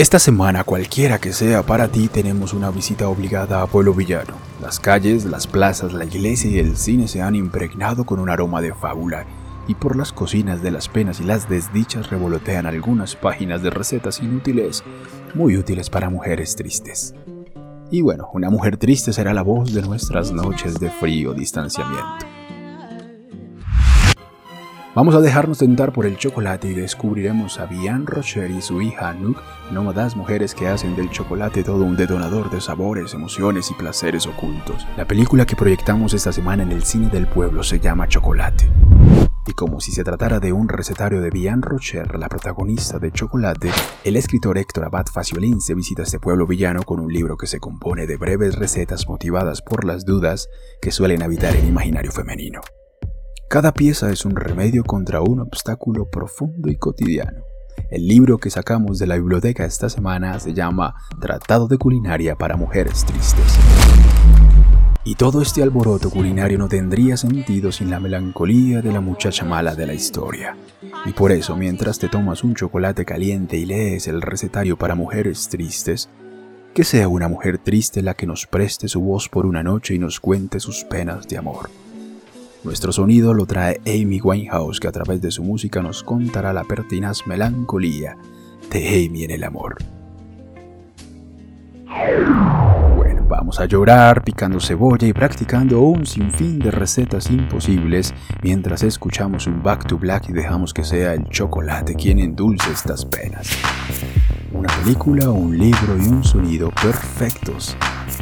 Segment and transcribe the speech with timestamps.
[0.00, 4.32] Esta semana, cualquiera que sea para ti, tenemos una visita obligada a Pueblo Villano.
[4.62, 8.62] Las calles, las plazas, la iglesia y el cine se han impregnado con un aroma
[8.62, 9.26] de fábula,
[9.68, 14.20] y por las cocinas de las penas y las desdichas revolotean algunas páginas de recetas
[14.20, 14.84] inútiles,
[15.34, 17.14] muy útiles para mujeres tristes.
[17.90, 22.29] Y bueno, una mujer triste será la voz de nuestras noches de frío distanciamiento.
[25.00, 29.08] Vamos a dejarnos tentar por el chocolate y descubriremos a Bian Rocher y su hija
[29.08, 29.40] Anouk,
[29.72, 34.86] nómadas mujeres que hacen del chocolate todo un detonador de sabores, emociones y placeres ocultos.
[34.98, 38.70] La película que proyectamos esta semana en el cine del pueblo se llama Chocolate.
[39.46, 43.70] Y como si se tratara de un recetario de Bian Rocher, la protagonista de Chocolate,
[44.04, 47.58] el escritor Héctor Abad Faciolín se visita este pueblo villano con un libro que se
[47.58, 50.50] compone de breves recetas motivadas por las dudas
[50.82, 52.60] que suelen habitar el imaginario femenino.
[53.50, 57.42] Cada pieza es un remedio contra un obstáculo profundo y cotidiano.
[57.90, 62.56] El libro que sacamos de la biblioteca esta semana se llama Tratado de Culinaria para
[62.56, 63.58] Mujeres Tristes.
[65.02, 69.74] Y todo este alboroto culinario no tendría sentido sin la melancolía de la muchacha mala
[69.74, 70.56] de la historia.
[71.04, 75.48] Y por eso, mientras te tomas un chocolate caliente y lees el recetario para mujeres
[75.48, 76.08] tristes,
[76.72, 79.98] que sea una mujer triste la que nos preste su voz por una noche y
[79.98, 81.68] nos cuente sus penas de amor.
[82.62, 86.64] Nuestro sonido lo trae Amy Winehouse, que a través de su música nos contará la
[86.64, 88.18] pertinaz melancolía
[88.70, 89.78] de Amy en el amor.
[92.96, 99.46] Bueno, vamos a llorar picando cebolla y practicando un sinfín de recetas imposibles mientras escuchamos
[99.46, 103.48] un Back to Black y dejamos que sea el chocolate quien endulce estas penas.
[104.52, 107.74] Una película, un libro y un sonido perfectos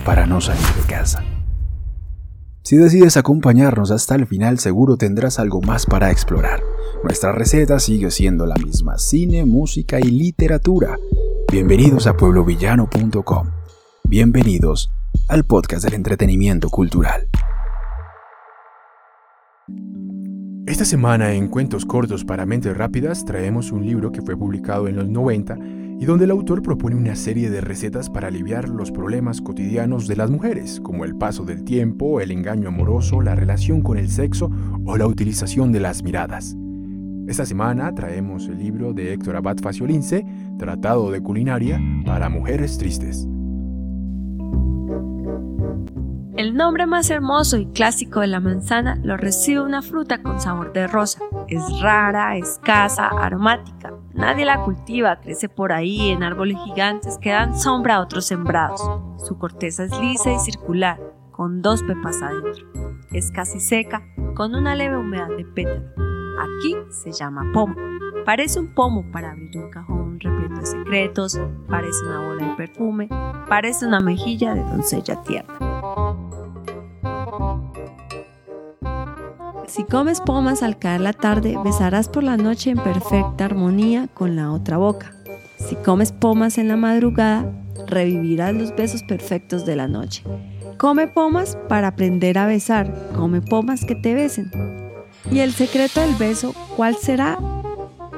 [0.05, 1.25] para no salir de casa.
[2.63, 6.61] Si decides acompañarnos hasta el final seguro tendrás algo más para explorar.
[7.03, 10.99] Nuestra receta sigue siendo la misma, cine, música y literatura.
[11.51, 13.49] Bienvenidos a pueblovillano.com.
[14.05, 14.91] Bienvenidos
[15.29, 17.29] al podcast del entretenimiento cultural.
[20.67, 24.97] Esta semana en Cuentos Cortos para Mentes Rápidas traemos un libro que fue publicado en
[24.97, 25.57] los 90
[26.01, 30.17] y donde el autor propone una serie de recetas para aliviar los problemas cotidianos de
[30.17, 34.51] las mujeres, como el paso del tiempo, el engaño amoroso, la relación con el sexo
[34.85, 36.57] o la utilización de las miradas.
[37.27, 40.25] Esta semana traemos el libro de Héctor Abad Faciolince,
[40.57, 43.27] Tratado de Culinaria para Mujeres Tristes.
[46.39, 50.73] El nombre más hermoso y clásico de la manzana lo recibe una fruta con sabor
[50.73, 51.19] de rosa.
[51.49, 53.93] Es rara, escasa, aromática.
[54.15, 58.81] Nadie la cultiva, crece por ahí en árboles gigantes que dan sombra a otros sembrados.
[59.27, 61.01] Su corteza es lisa y circular,
[61.33, 62.69] con dos pepas adentro.
[63.11, 64.05] Es casi seca,
[64.37, 65.91] con una leve humedad de pétalo.
[66.39, 67.75] Aquí se llama pomo.
[68.25, 73.09] Parece un pomo para abrir un cajón repleto de secretos, parece una bola de perfume,
[73.49, 75.68] parece una mejilla de doncella tierna.
[79.79, 84.35] Si comes pomas al caer la tarde, besarás por la noche en perfecta armonía con
[84.35, 85.13] la otra boca.
[85.57, 87.49] Si comes pomas en la madrugada,
[87.87, 90.25] revivirás los besos perfectos de la noche.
[90.79, 94.51] Come pomas para aprender a besar, come pomas que te besen.
[95.31, 97.39] ¿Y el secreto del beso cuál será?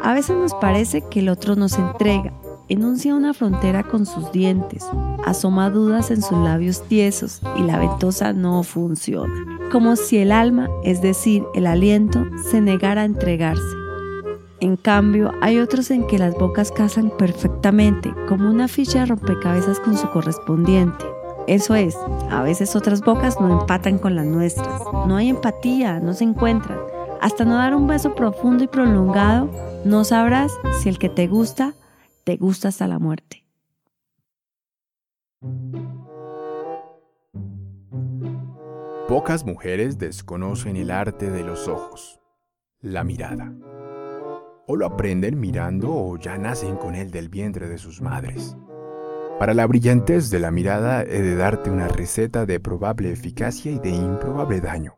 [0.03, 2.33] A veces nos parece que el otro nos entrega,
[2.71, 4.87] enuncia una frontera con sus dientes,
[5.27, 10.69] asoma dudas en sus labios tiesos y la ventosa no funciona como si el alma,
[10.83, 13.63] es decir, el aliento, se negara a entregarse.
[14.61, 19.81] En cambio, hay otros en que las bocas casan perfectamente, como una ficha de rompecabezas
[19.81, 21.05] con su correspondiente.
[21.47, 21.97] Eso es,
[22.31, 24.83] a veces otras bocas no empatan con las nuestras.
[25.07, 26.79] No hay empatía, no se encuentran.
[27.21, 29.51] Hasta no dar un beso profundo y prolongado,
[29.85, 31.75] no sabrás si el que te gusta,
[32.25, 33.40] te gusta hasta la muerte.
[39.11, 42.21] Pocas mujeres desconocen el arte de los ojos,
[42.81, 43.53] la mirada.
[44.69, 48.57] O lo aprenden mirando o ya nacen con él del vientre de sus madres.
[49.41, 53.81] Para la brillantez de la mirada he de darte una receta de probable eficacia y
[53.81, 54.95] de improbable daño.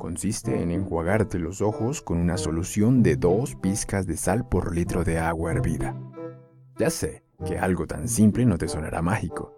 [0.00, 5.04] Consiste en enjuagarte los ojos con una solución de dos pizcas de sal por litro
[5.04, 5.96] de agua hervida.
[6.80, 9.57] Ya sé que algo tan simple no te sonará mágico,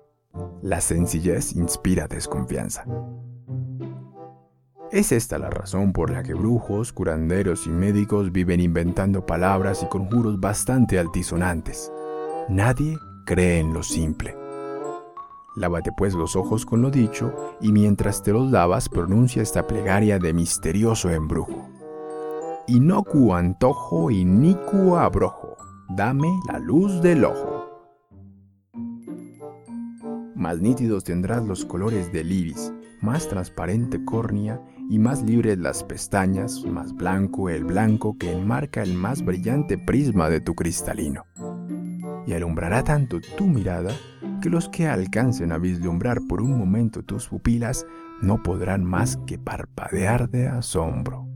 [0.63, 2.85] la sencillez inspira desconfianza.
[4.93, 9.87] Es esta la razón por la que brujos, curanderos y médicos viven inventando palabras y
[9.87, 11.93] conjuros bastante altisonantes.
[12.49, 14.37] Nadie cree en lo simple.
[15.57, 20.19] Lávate pues los ojos con lo dicho y mientras te los lavas pronuncia esta plegaria
[20.19, 21.69] de misterioso embrujo.
[22.67, 25.57] Inocuo antojo y nicuo abrojo,
[25.89, 27.50] Dame la luz del ojo.
[30.41, 32.73] Más nítidos tendrás los colores del iris,
[33.03, 34.59] más transparente córnea
[34.89, 40.31] y más libres las pestañas, más blanco el blanco que enmarca el más brillante prisma
[40.31, 41.27] de tu cristalino.
[42.27, 43.95] Y alumbrará tanto tu mirada
[44.41, 47.85] que los que alcancen a vislumbrar por un momento tus pupilas
[48.23, 51.29] no podrán más que parpadear de asombro.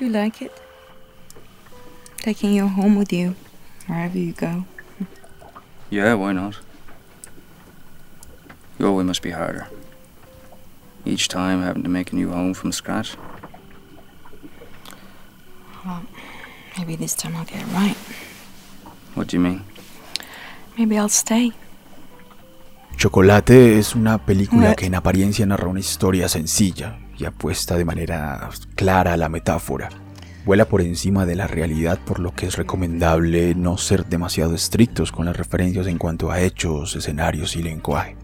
[0.00, 0.50] You like it?
[2.16, 3.34] Taking you home with you,
[3.86, 4.64] wherever you go.
[5.90, 6.58] Yeah, why not?
[8.78, 9.68] Your way must be harder.
[11.04, 13.14] Each time having to make a new home from scratch.
[15.84, 16.02] Well,
[16.78, 17.96] maybe this time I'll get it right.
[19.14, 19.64] What do you mean?
[20.78, 21.52] Maybe I'll stay.
[22.96, 28.48] Chocolate es una película que en apariencia narra una historia sencilla y apuesta de manera
[28.74, 29.90] clara a la metáfora.
[30.44, 35.12] Vuela por encima de la realidad por lo que es recomendable no ser demasiado estrictos
[35.12, 38.16] con las referencias en cuanto a hechos, escenarios y lenguaje.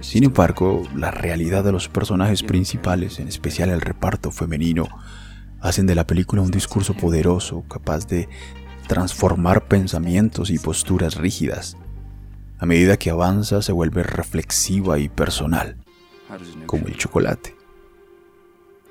[0.00, 4.88] Sin embargo, la realidad de los personajes principales, en especial el reparto femenino,
[5.60, 8.28] hacen de la película un discurso poderoso capaz de
[8.86, 11.76] transformar pensamientos y posturas rígidas.
[12.58, 15.76] A medida que avanza se vuelve reflexiva y personal,
[16.66, 17.63] como el chocolate.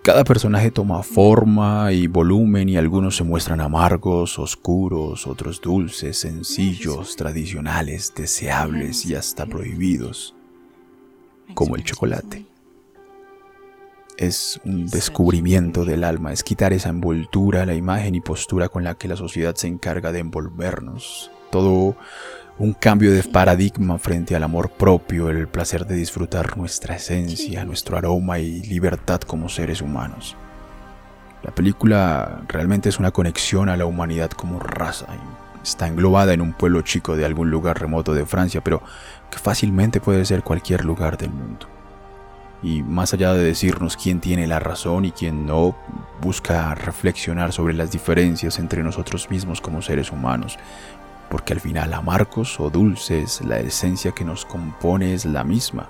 [0.03, 7.15] Cada personaje toma forma y volumen y algunos se muestran amargos, oscuros, otros dulces, sencillos,
[7.15, 10.35] tradicionales, deseables y hasta prohibidos,
[11.53, 12.45] como el chocolate.
[14.17, 18.95] Es un descubrimiento del alma, es quitar esa envoltura, la imagen y postura con la
[18.95, 21.31] que la sociedad se encarga de envolvernos.
[21.49, 21.95] Todo
[22.59, 27.97] un cambio de paradigma frente al amor propio, el placer de disfrutar nuestra esencia, nuestro
[27.97, 30.35] aroma y libertad como seres humanos.
[31.41, 35.07] La película realmente es una conexión a la humanidad como raza.
[35.63, 38.83] Está englobada en un pueblo chico de algún lugar remoto de Francia, pero
[39.31, 41.67] que fácilmente puede ser cualquier lugar del mundo.
[42.61, 45.75] Y más allá de decirnos quién tiene la razón y quién no,
[46.21, 50.57] busca reflexionar sobre las diferencias entre nosotros mismos como seres humanos,
[51.33, 55.89] porque al final amargos o dulces, la esencia que nos compone es la misma,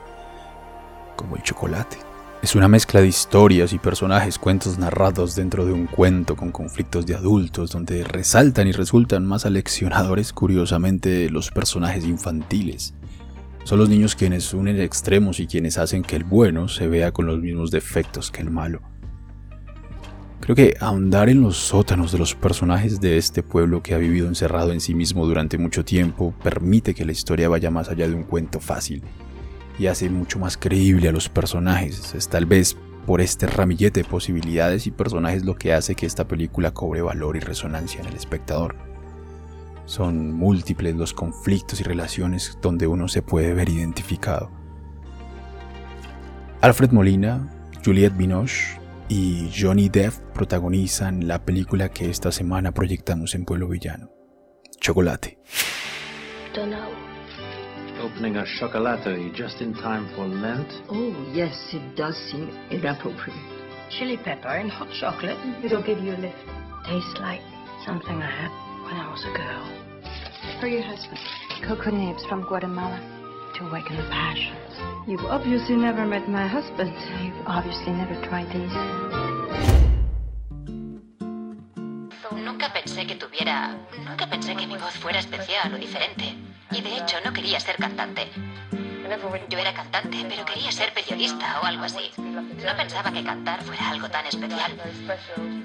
[1.18, 1.98] como el chocolate.
[2.42, 7.06] Es una mezcla de historias y personajes, cuentos narrados dentro de un cuento con conflictos
[7.06, 12.94] de adultos, donde resaltan y resultan más aleccionadores curiosamente los personajes infantiles.
[13.66, 17.26] Son los niños quienes unen extremos y quienes hacen que el bueno se vea con
[17.26, 18.93] los mismos defectos que el malo.
[20.44, 24.28] Creo que ahondar en los sótanos de los personajes de este pueblo que ha vivido
[24.28, 28.14] encerrado en sí mismo durante mucho tiempo permite que la historia vaya más allá de
[28.14, 29.04] un cuento fácil
[29.80, 32.14] y hace mucho más creíble a los personajes.
[32.14, 32.76] Es tal vez
[33.08, 37.38] por este ramillete de posibilidades y personajes lo que hace que esta película cobre valor
[37.38, 38.76] y resonancia en el espectador.
[39.86, 44.52] Son múltiples los conflictos y relaciones donde uno se puede ver identificado.
[46.60, 47.50] Alfred Molina,
[47.82, 48.83] Juliette Binoche
[49.14, 54.10] y Johnny Depp protagonizan la película que esta semana proyectamos en Pueblo Villano.
[54.80, 55.38] Chocolate.
[58.02, 60.68] Opening a chocolaterie just in time for Lent.
[60.90, 63.38] Oh, yes, it does seem inappropriate.
[63.92, 65.38] Chili pepper and hot chocolate.
[65.64, 66.36] It'll give you a lift.
[66.84, 67.42] Tastes like
[67.86, 68.52] something I had
[68.84, 70.60] when I was a girl.
[70.60, 71.20] For your husband.
[71.62, 73.00] Cocoa nibs from Guatemala.
[73.54, 74.74] To awaken the passions.
[75.08, 76.92] You've obviously never met my husband.
[77.22, 78.74] You've obviously never tried these.
[82.32, 83.78] Nunca pensé que tuviera...
[84.10, 86.34] Nunca pensé que mi voz fuera especial o diferente.
[86.72, 88.28] Y de hecho no quería ser cantante.
[89.50, 92.12] Yo era cantante, pero quería ser periodista o algo así.
[92.18, 94.72] No pensaba que cantar fuera algo tan especial.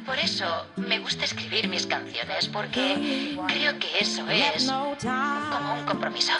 [0.04, 6.32] Por eso me gusta escribir mis canciones, porque creo que eso es como un compromiso.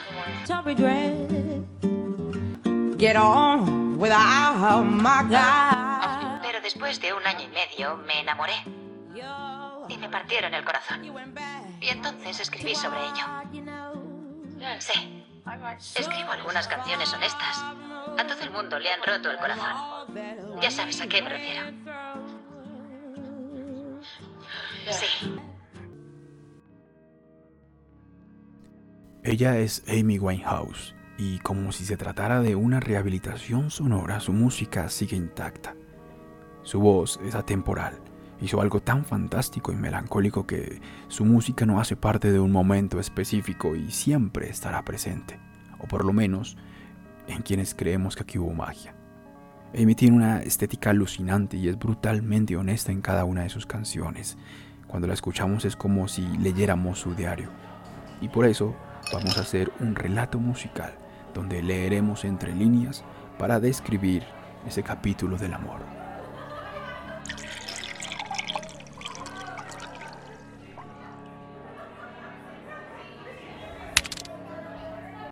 [6.42, 8.54] Pero después de un año y medio me enamoré
[9.88, 11.02] y me partieron el corazón.
[11.80, 13.24] Y entonces escribí sobre ello.
[14.78, 15.17] Sí,
[15.94, 17.62] escribo algunas canciones honestas.
[18.18, 20.10] A todo el mundo le han roto el corazón.
[20.60, 21.66] Ya sabes a qué me refiero.
[24.90, 25.34] Sí.
[29.22, 34.88] Ella es Amy Winehouse y como si se tratara de una rehabilitación sonora, su música
[34.88, 35.74] sigue intacta.
[36.62, 38.00] Su voz es atemporal.
[38.40, 43.00] Hizo algo tan fantástico y melancólico que su música no hace parte de un momento
[43.00, 45.47] específico y siempre estará presente.
[45.78, 46.56] O por lo menos,
[47.26, 48.94] en quienes creemos que aquí hubo magia.
[49.74, 54.38] Amy una estética alucinante y es brutalmente honesta en cada una de sus canciones.
[54.86, 57.50] Cuando la escuchamos es como si leyéramos su diario.
[58.22, 58.74] Y por eso
[59.12, 60.94] vamos a hacer un relato musical
[61.34, 63.04] donde leeremos entre líneas
[63.38, 64.22] para describir
[64.66, 65.97] ese capítulo del amor.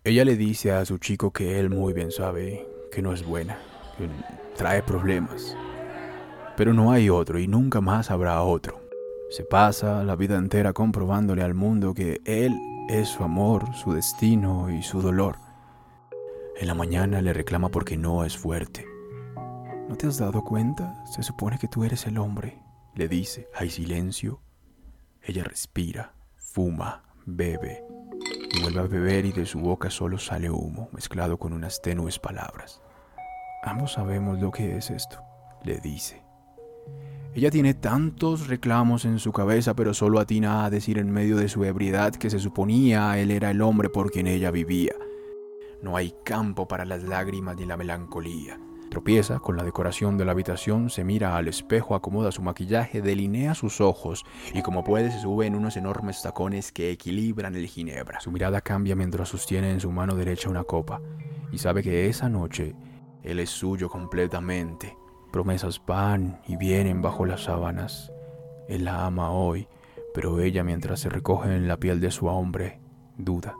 [0.07, 3.59] Ella le dice a su chico que él muy bien sabe que no es buena,
[3.97, 4.07] que
[4.55, 5.53] trae problemas.
[6.55, 8.79] Pero no hay otro y nunca más habrá otro.
[9.29, 14.69] Se pasa la vida entera comprobándole al mundo que él es su amor, su destino
[14.69, 15.39] y su dolor.
[16.55, 18.85] En la mañana le reclama porque no es fuerte.
[19.89, 21.03] ¿No te has dado cuenta?
[21.03, 22.63] Se supone que tú eres el hombre,
[22.95, 23.49] le dice.
[23.53, 24.39] Hay silencio.
[25.21, 27.83] Ella respira, fuma, bebe
[28.51, 32.19] y vuelve a beber y de su boca solo sale humo mezclado con unas tenues
[32.19, 32.81] palabras.
[33.63, 35.21] Ambos sabemos lo que es esto,
[35.63, 36.23] le dice.
[37.33, 41.49] Ella tiene tantos reclamos en su cabeza, pero solo atina a decir en medio de
[41.49, 44.93] su ebriedad que se suponía él era el hombre por quien ella vivía.
[45.81, 48.59] No hay campo para las lágrimas ni la melancolía.
[48.89, 53.53] Tropieza con la decoración de la habitación, se mira al espejo, acomoda su maquillaje, delinea
[53.53, 58.19] sus ojos y como puede se sube en unos enormes tacones que equilibran el ginebra.
[58.21, 61.01] Su mirada cambia mientras sostiene en su mano derecha una copa
[61.51, 62.75] y sabe que esa noche
[63.23, 64.97] él es suyo completamente.
[65.31, 68.11] Promesas van y vienen bajo las sábanas.
[68.69, 69.67] Él la ama hoy,
[70.13, 72.79] pero ella mientras se recoge en la piel de su hombre,
[73.17, 73.55] duda.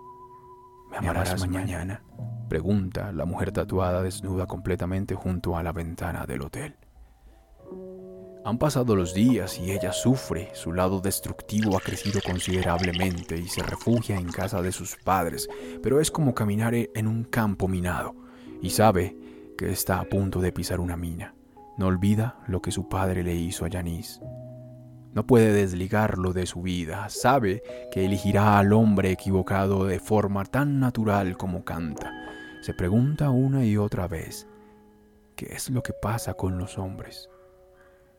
[0.89, 2.01] ¿Me amarás, mañana?
[2.49, 6.75] Pregunta la mujer tatuada desnuda completamente junto a la ventana del hotel.
[8.45, 13.61] Han pasado los días y ella sufre, su lado destructivo ha crecido considerablemente y se
[13.61, 15.49] refugia en casa de sus padres,
[15.83, 18.15] pero es como caminar en un campo minado
[18.61, 19.17] y sabe
[19.57, 21.35] que está a punto de pisar una mina.
[21.77, 24.21] No olvida lo que su padre le hizo a Yanis.
[25.13, 27.09] No puede desligarlo de su vida.
[27.09, 32.26] Sabe que elegirá al hombre equivocado de forma tan natural como canta.
[32.67, 34.45] Se pregunta una y otra vez,
[35.37, 37.29] ¿qué es lo que pasa con los hombres?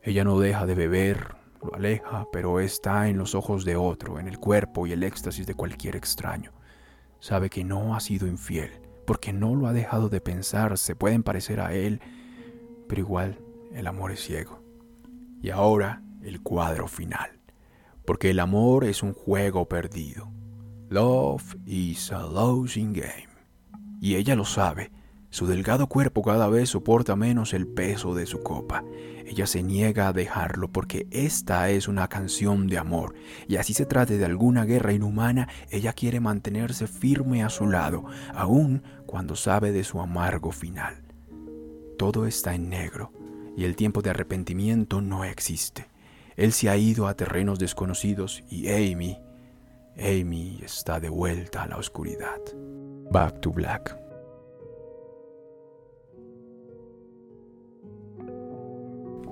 [0.03, 4.27] Ella no deja de beber, lo aleja, pero está en los ojos de otro, en
[4.27, 6.53] el cuerpo y el éxtasis de cualquier extraño.
[7.21, 8.71] Sabe que no ha sido infiel,
[9.07, 12.01] porque no lo ha dejado de pensar, se pueden parecer a él,
[12.89, 13.39] pero igual
[13.75, 14.63] el amor es ciego.
[15.43, 17.39] Y ahora el cuadro final,
[18.07, 20.33] porque el amor es un juego perdido.
[20.89, 23.28] Love is a losing game.
[24.01, 24.91] Y ella lo sabe.
[25.31, 28.83] Su delgado cuerpo cada vez soporta menos el peso de su copa.
[29.27, 33.15] Ella se niega a dejarlo porque esta es una canción de amor,
[33.47, 38.07] y así se trate de alguna guerra inhumana, ella quiere mantenerse firme a su lado,
[38.35, 41.03] aun cuando sabe de su amargo final.
[41.99, 43.13] Todo está en negro,
[43.55, 45.89] y el tiempo de arrepentimiento no existe.
[46.37, 49.19] Él se ha ido a terrenos desconocidos y Amy,
[50.01, 52.41] Amy está de vuelta a la oscuridad.
[53.11, 53.99] Back to Black.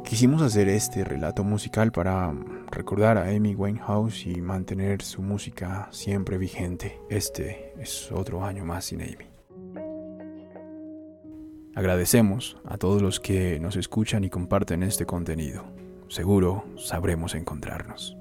[0.04, 2.34] Quisimos hacer este relato musical para
[2.70, 7.00] recordar a Amy Winehouse y mantener su música siempre vigente.
[7.10, 9.26] Este es otro año más sin Amy.
[11.76, 15.64] Agradecemos a todos los que nos escuchan y comparten este contenido.
[16.08, 18.16] Seguro sabremos encontrarnos.